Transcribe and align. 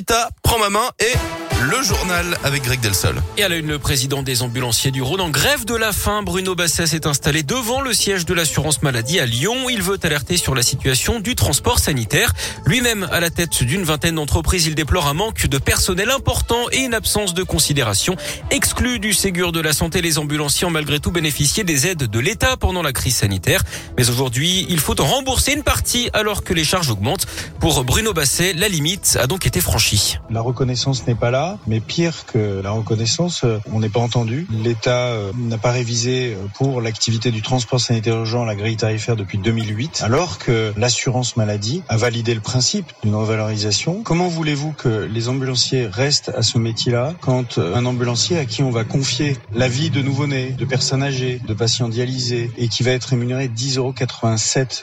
Vita 0.00 0.30
prend 0.42 0.58
ma 0.58 0.70
main 0.70 0.90
et 0.98 1.39
le 1.60 1.82
journal 1.82 2.38
avec 2.42 2.62
Greg 2.62 2.80
Delsol. 2.80 3.20
Et 3.36 3.42
à 3.42 3.48
la 3.48 3.56
une, 3.56 3.66
le 3.66 3.78
président 3.78 4.22
des 4.22 4.42
ambulanciers 4.42 4.90
du 4.90 5.02
Rhône 5.02 5.20
en 5.20 5.28
grève 5.28 5.66
de 5.66 5.74
la 5.74 5.92
faim, 5.92 6.22
Bruno 6.22 6.54
Basset 6.54 6.86
s'est 6.86 7.06
installé 7.06 7.42
devant 7.42 7.82
le 7.82 7.92
siège 7.92 8.24
de 8.24 8.32
l'assurance 8.32 8.82
maladie 8.82 9.20
à 9.20 9.26
Lyon. 9.26 9.68
Il 9.68 9.82
veut 9.82 9.98
alerter 10.02 10.38
sur 10.38 10.54
la 10.54 10.62
situation 10.62 11.20
du 11.20 11.34
transport 11.34 11.78
sanitaire. 11.78 12.32
Lui-même 12.64 13.06
à 13.12 13.20
la 13.20 13.28
tête 13.28 13.62
d'une 13.62 13.82
vingtaine 13.82 14.14
d'entreprises, 14.14 14.66
il 14.66 14.74
déplore 14.74 15.06
un 15.06 15.14
manque 15.14 15.46
de 15.46 15.58
personnel 15.58 16.10
important 16.10 16.66
et 16.72 16.78
une 16.78 16.94
absence 16.94 17.34
de 17.34 17.42
considération. 17.42 18.16
Exclus 18.50 18.98
du 18.98 19.12
Ségur 19.12 19.52
de 19.52 19.60
la 19.60 19.74
santé, 19.74 20.00
les 20.00 20.18
ambulanciers 20.18 20.66
ont 20.66 20.70
malgré 20.70 20.98
tout 20.98 21.12
bénéficié 21.12 21.62
des 21.62 21.86
aides 21.86 22.04
de 22.04 22.18
l'État 22.18 22.56
pendant 22.56 22.82
la 22.82 22.92
crise 22.92 23.16
sanitaire. 23.16 23.62
Mais 23.98 24.08
aujourd'hui, 24.08 24.66
il 24.70 24.80
faut 24.80 24.98
en 25.00 25.06
rembourser 25.06 25.52
une 25.52 25.62
partie 25.62 26.08
alors 26.14 26.42
que 26.42 26.54
les 26.54 26.64
charges 26.64 26.90
augmentent. 26.90 27.26
Pour 27.58 27.84
Bruno 27.84 28.14
Basset, 28.14 28.54
la 28.54 28.68
limite 28.68 29.18
a 29.20 29.26
donc 29.26 29.46
été 29.46 29.60
franchie. 29.60 30.16
La 30.30 30.40
reconnaissance 30.40 31.06
n'est 31.06 31.14
pas 31.14 31.30
là 31.30 31.49
mais 31.66 31.80
pire 31.80 32.26
que 32.26 32.60
la 32.62 32.70
reconnaissance, 32.70 33.44
euh, 33.44 33.58
on 33.72 33.80
n'est 33.80 33.88
pas 33.88 34.00
entendu. 34.00 34.46
L'État 34.50 35.08
euh, 35.08 35.32
n'a 35.36 35.58
pas 35.58 35.70
révisé 35.70 36.34
euh, 36.34 36.46
pour 36.54 36.80
l'activité 36.80 37.30
du 37.30 37.42
transport 37.42 37.80
sanitaire 37.80 38.16
urgent 38.16 38.44
la 38.44 38.54
grille 38.54 38.76
tarifaire 38.76 39.16
depuis 39.16 39.38
2008, 39.38 40.02
alors 40.04 40.38
que 40.38 40.72
l'assurance 40.76 41.36
maladie 41.36 41.82
a 41.88 41.96
validé 41.96 42.34
le 42.34 42.40
principe 42.40 42.92
d'une 43.02 43.14
revalorisation. 43.14 44.02
Comment 44.02 44.28
voulez-vous 44.28 44.72
que 44.72 44.88
les 45.10 45.28
ambulanciers 45.28 45.86
restent 45.86 46.30
à 46.36 46.42
ce 46.42 46.58
métier-là 46.58 47.14
quand 47.20 47.58
un 47.58 47.84
ambulancier 47.86 48.38
à 48.38 48.44
qui 48.44 48.62
on 48.62 48.70
va 48.70 48.84
confier 48.84 49.36
la 49.54 49.68
vie 49.68 49.90
de 49.90 50.02
nouveau-nés, 50.02 50.50
de 50.50 50.64
personnes 50.64 51.02
âgées, 51.02 51.40
de 51.46 51.54
patients 51.54 51.88
dialysés 51.88 52.50
et 52.56 52.68
qui 52.68 52.82
va 52.82 52.92
être 52.92 53.04
rémunéré 53.04 53.48
10,87 53.48 53.78
euros 53.78 53.94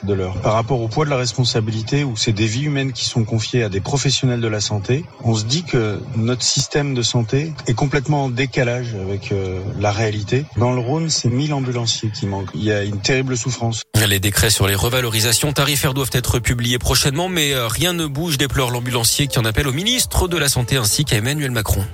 de 0.03 0.13
l'heure? 0.13 0.36
Par 0.41 0.53
rapport 0.53 0.81
au 0.81 0.88
poids 0.88 1.05
de 1.05 1.09
la 1.09 1.17
responsabilité 1.17 2.03
où 2.03 2.16
c'est 2.16 2.34
des 2.34 2.47
vies 2.47 2.63
humaines 2.63 2.94
qui 2.94 3.05
sont 3.05 3.23
confiées 3.23 3.63
à 3.63 3.70
des 3.70 3.81
professionnels 3.81 4.41
de 4.41 4.47
la 4.47 4.61
santé, 4.61 5.05
on 5.23 5.36
se 5.36 5.45
dit 5.45 5.63
que 5.63 5.99
notre 6.16 6.44
système 6.57 6.95
de 6.95 7.03
santé 7.03 7.53
est 7.67 7.75
complètement 7.75 8.25
en 8.25 8.29
décalage 8.29 8.95
avec 8.95 9.31
euh, 9.31 9.61
la 9.80 9.91
réalité. 9.91 10.45
Dans 10.58 10.73
le 10.73 10.80
Rhône, 10.80 11.11
c'est 11.11 11.30
1000 11.30 11.53
ambulanciers 11.53 12.09
qui 12.09 12.25
manquent. 12.25 12.50
Il 12.55 12.63
y 12.63 12.72
a 12.72 12.81
une 12.81 13.00
terrible 13.00 13.38
souffrance. 13.38 13.83
Les 14.08 14.19
décrets 14.19 14.50
sur 14.50 14.66
les 14.66 14.73
revalorisations 14.73 15.53
tarifaires 15.53 15.94
doivent 15.94 16.09
être 16.13 16.39
publiés 16.39 16.80
prochainement, 16.80 17.30
mais 17.30 17.53
euh, 17.53 17.67
rien 17.67 17.94
ne 17.94 18.08
bouge, 18.08 18.39
déplore 18.39 18.72
l'ambulancier 18.72 19.28
qui 19.28 19.38
en 19.38 19.45
appelle 19.45 19.67
au 19.67 19.72
ministre 19.72 20.28
de 20.28 20.38
la 20.38 20.50
Santé 20.50 20.78
ainsi 20.78 21.05
qu'à 21.05 21.17
Emmanuel 21.17 21.52
Macron. 21.52 21.85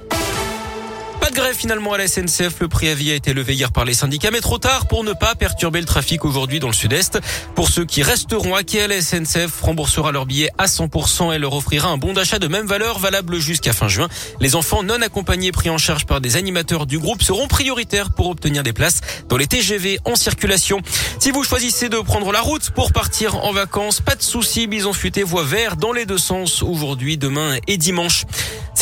De 1.34 1.38
grève 1.40 1.56
finalement 1.56 1.94
à 1.94 1.98
la 1.98 2.08
SNCF. 2.08 2.60
Le 2.60 2.68
préavis 2.68 3.12
a 3.12 3.16
été 3.16 3.34
levé 3.34 3.56
hier 3.56 3.72
par 3.72 3.86
les 3.86 3.96
syndicats, 3.96 4.30
mais 4.30 4.40
trop 4.40 4.60
tard 4.60 4.88
pour 4.88 5.04
ne 5.04 5.14
pas 5.14 5.34
perturber 5.34 5.80
le 5.80 5.88
trafic 5.88 6.26
aujourd'hui 6.26 6.60
dans 6.60 6.68
le 6.68 6.74
sud-est. 6.74 7.20
Pour 7.56 7.70
ceux 7.70 7.86
qui 7.86 8.04
resteront 8.04 8.54
à 8.54 8.62
quai, 8.62 8.88
la 8.88 9.02
SNCF 9.02 9.62
remboursera 9.62 10.12
leur 10.12 10.28
billet 10.28 10.52
à 10.60 10.66
100% 10.66 11.34
et 11.34 11.40
leur 11.40 11.54
offrira 11.54 11.90
un 11.90 11.98
bon 11.98 12.14
d'achat 12.14 12.38
de 12.38 12.48
même 12.48 12.68
valeur 12.68 13.00
valable 13.00 13.40
jusqu'à 13.40 13.74
fin 13.74 13.88
juin. 13.88 14.10
Les 14.42 14.56
enfants 14.56 14.84
non 14.84 15.02
accompagnés 15.02 15.52
pris 15.52 15.72
en 15.72 15.80
charge 15.80 16.06
par 16.06 16.22
des 16.22 16.36
animateurs 16.36 16.86
du 16.86 17.00
groupe 17.00 17.24
seront 17.24 17.48
prioritaires 17.48 18.12
pour 18.12 18.30
obtenir 18.30 18.62
des 18.62 18.74
places 18.74 19.02
dans 19.28 19.38
les 19.38 19.48
TGV 19.48 20.00
en 20.06 20.16
circulation. 20.16 20.82
Si 21.18 21.32
vous 21.32 21.44
choisissez 21.44 21.90
de 21.90 21.98
prendre 21.98 22.32
la 22.32 22.42
route 22.42 22.70
pour 22.70 22.94
partir 22.94 23.44
en 23.44 23.54
vacances, 23.54 24.02
pas 24.02 24.16
de 24.16 24.22
souci, 24.22 24.68
Bison 24.68 24.94
Futé 24.94 25.24
voie 25.24 25.44
vert 25.44 25.78
dans 25.78 25.94
les 25.94 26.06
deux 26.06 26.20
sens 26.20 26.62
aujourd'hui, 26.62 27.18
demain 27.18 27.58
et 27.66 27.78
dimanche. 27.78 28.26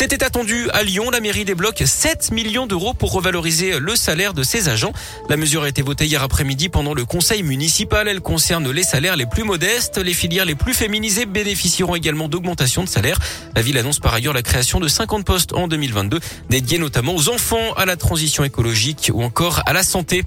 C'était 0.02 0.24
attendu 0.24 0.68
à 0.72 0.82
Lyon. 0.82 1.10
La 1.10 1.20
mairie 1.20 1.44
débloque 1.44 1.84
7 1.86 2.32
millions 2.32 2.66
d'euros 2.66 2.92
pour 2.92 3.12
revaloriser 3.12 3.78
le 3.78 3.94
salaire 3.94 4.34
de 4.34 4.42
ses 4.42 4.68
agents. 4.68 4.92
La 5.28 5.36
mesure 5.36 5.62
a 5.62 5.68
été 5.68 5.80
votée 5.80 6.06
hier 6.06 6.24
après-midi 6.24 6.68
pendant 6.68 6.92
le 6.92 7.04
conseil 7.04 7.44
municipal. 7.44 8.08
Elle 8.08 8.20
concerne 8.20 8.68
les 8.68 8.82
salaires 8.82 9.14
les 9.14 9.26
plus 9.26 9.44
modestes. 9.44 9.98
Les 9.98 10.12
filières 10.12 10.44
les 10.44 10.56
plus 10.56 10.74
féminisées 10.74 11.24
bénéficieront 11.24 11.94
également 11.94 12.26
d'augmentation 12.26 12.82
de 12.82 12.88
salaire. 12.88 13.20
La 13.54 13.62
ville 13.62 13.78
annonce 13.78 14.00
par 14.00 14.12
ailleurs 14.12 14.34
la 14.34 14.42
création 14.42 14.80
de 14.80 14.88
50 14.88 15.24
postes 15.24 15.52
en 15.52 15.68
2022, 15.68 16.18
dédiés 16.50 16.78
notamment 16.78 17.14
aux 17.14 17.28
enfants, 17.28 17.72
à 17.76 17.84
la 17.84 17.94
transition 17.94 18.42
écologique 18.42 19.12
ou 19.14 19.22
encore 19.22 19.62
à 19.66 19.72
la 19.72 19.84
santé. 19.84 20.24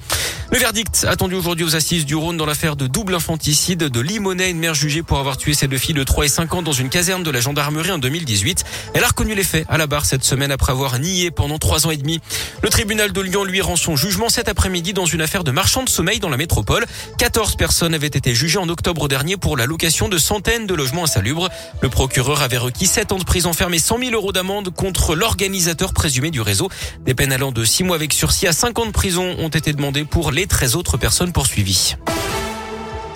Le 0.52 0.58
verdict 0.58 1.06
attendu 1.10 1.36
aujourd'hui 1.36 1.66
aux 1.66 1.76
assises 1.76 2.06
du 2.06 2.16
Rhône 2.16 2.38
dans 2.38 2.46
l'affaire 2.46 2.78
de 2.78 2.88
double 2.88 3.16
infanticide 3.16 3.80
de 3.80 4.00
Limonnet, 4.00 4.52
une 4.52 4.60
mère 4.60 4.74
jugée 4.74 5.04
pour 5.04 5.18
avoir 5.18 5.36
tué 5.36 5.54
ses 5.54 5.68
deux 5.68 5.80
filles 5.80 5.96
de 5.96 6.04
3 6.04 6.26
et 6.26 6.30
5 6.30 6.54
ans 6.54 6.62
dans 6.62 6.72
une 6.72 6.88
caserne 6.88 7.24
de 7.24 7.32
la 7.32 7.42
gendarmerie 7.42 7.92
en 7.92 7.98
2018. 7.98 8.64
Elle 8.94 9.04
a 9.04 9.08
reconnu 9.08 9.36
les 9.36 9.44
faits 9.44 9.65
à 9.68 9.78
la 9.78 9.88
barre 9.88 10.06
cette 10.06 10.24
semaine 10.24 10.52
après 10.52 10.72
avoir 10.72 11.00
nié 11.00 11.32
pendant 11.32 11.58
trois 11.58 11.88
ans 11.88 11.92
et 11.92 11.98
demi. 11.98 12.20
Le 12.62 12.70
tribunal 12.70 13.12
de 13.12 13.22
Lyon 13.22 13.44
lui 13.44 13.62
rend 13.62 13.76
son 13.76 13.96
jugement 13.96 14.30
cet 14.30 14.50
après-midi 14.50 14.94
dans 14.94 15.06
une 15.06 15.22
affaire 15.22 15.44
de 15.44 15.52
marchand 15.52 15.84
de 15.84 15.90
sommeil 15.90 16.20
dans 16.20 16.30
la 16.30 16.38
métropole. 16.38 16.86
14 17.18 17.56
personnes 17.56 17.94
avaient 17.94 18.08
été 18.08 18.34
jugées 18.34 18.60
en 18.60 18.70
octobre 18.70 19.08
dernier 19.08 19.38
pour 19.38 19.58
la 19.58 19.66
location 19.66 20.10
de 20.10 20.18
centaines 20.18 20.68
de 20.68 20.74
logements 20.74 21.04
insalubres. 21.04 21.50
Le 21.82 21.90
procureur 21.90 22.42
avait 22.42 22.58
requis 22.58 22.88
7 22.88 23.12
ans 23.12 23.20
de 23.20 23.24
prison 23.24 23.54
ferme 23.54 23.74
et 23.74 23.80
100 23.80 24.00
000 24.00 24.12
euros 24.12 24.32
d'amende 24.32 24.74
contre 24.74 25.16
l'organisateur 25.16 25.94
présumé 25.94 26.32
du 26.32 26.42
réseau. 26.42 26.70
Des 27.06 27.14
peines 27.14 27.32
allant 27.32 27.52
de 27.52 27.64
6 27.64 27.84
mois 27.84 27.96
avec 27.96 28.14
sursis 28.14 28.48
à 28.48 28.54
5 28.54 28.80
ans 28.80 28.86
de 28.86 28.92
prison 28.92 29.36
ont 29.40 29.50
été 29.50 29.74
demandées 29.74 30.06
pour 30.06 30.32
les 30.32 30.48
13 30.48 30.76
autres 30.76 30.98
personnes 30.98 31.32
poursuivies. 31.32 31.96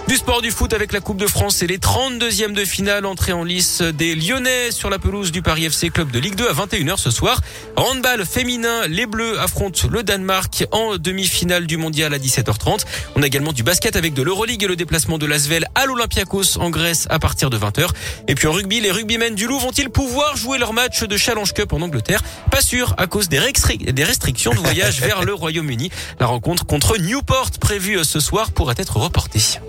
Du 0.09 0.15
sport 0.15 0.41
du 0.41 0.49
foot 0.49 0.73
avec 0.73 0.91
la 0.91 1.01
Coupe 1.01 1.17
de 1.17 1.27
France 1.27 1.61
et 1.61 1.67
les 1.67 1.77
32e 1.77 2.53
de 2.53 2.65
finale 2.65 3.05
entrée 3.05 3.31
en 3.31 3.43
lice 3.43 3.83
des 3.83 4.15
Lyonnais 4.15 4.71
sur 4.71 4.89
la 4.89 4.97
pelouse 4.97 5.31
du 5.31 5.43
Paris 5.43 5.65
FC 5.65 5.91
Club 5.91 6.09
de 6.09 6.17
Ligue 6.17 6.33
2 6.33 6.49
à 6.49 6.53
21h 6.53 6.97
ce 6.97 7.11
soir. 7.11 7.41
Handball 7.75 8.25
féminin, 8.25 8.87
les 8.87 9.05
Bleus 9.05 9.39
affrontent 9.39 9.87
le 9.87 10.01
Danemark 10.01 10.65
en 10.71 10.97
demi-finale 10.97 11.67
du 11.67 11.77
mondial 11.77 12.11
à 12.11 12.17
17h30. 12.17 12.85
On 13.17 13.21
a 13.21 13.27
également 13.27 13.53
du 13.53 13.61
basket 13.61 13.95
avec 13.95 14.15
de 14.15 14.23
l'Euroleague 14.23 14.63
et 14.63 14.67
le 14.67 14.75
déplacement 14.75 15.19
de 15.19 15.27
l'Asvel 15.27 15.67
à 15.75 15.85
l'Olympiakos 15.85 16.57
en 16.57 16.71
Grèce 16.71 17.05
à 17.11 17.19
partir 17.19 17.51
de 17.51 17.59
20h. 17.59 17.89
Et 18.27 18.33
puis 18.33 18.47
en 18.47 18.51
rugby, 18.51 18.81
les 18.81 18.89
rugbymen 18.89 19.35
du 19.35 19.45
Loup 19.45 19.59
vont-ils 19.59 19.91
pouvoir 19.91 20.35
jouer 20.35 20.57
leur 20.57 20.73
match 20.73 21.03
de 21.03 21.17
Challenge 21.17 21.53
Cup 21.53 21.71
en 21.71 21.81
Angleterre? 21.81 22.23
Pas 22.49 22.61
sûr 22.61 22.95
à 22.97 23.05
cause 23.05 23.29
des, 23.29 23.37
restrictions 23.37 24.53
de 24.53 24.57
voyage 24.57 25.01
vers 25.01 25.23
le 25.23 25.35
Royaume-Uni. 25.35 25.91
La 26.19 26.25
rencontre 26.25 26.65
contre 26.65 26.97
Newport 26.97 27.51
prévue 27.61 28.03
ce 28.03 28.19
soir 28.19 28.49
pourrait 28.49 28.73
être 28.79 28.97
reportée. 28.97 29.59